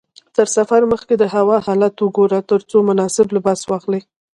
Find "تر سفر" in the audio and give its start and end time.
0.35-0.81